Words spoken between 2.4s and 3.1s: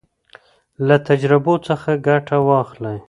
واخلئ.